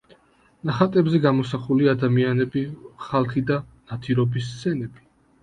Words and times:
ნახატებზე 0.69 1.19
გამოსახულია 1.25 1.93
ადამიანები, 1.97 2.65
ხალხი 3.09 3.45
და 3.53 3.61
ნადირობის 3.93 4.51
სცენები. 4.57 5.07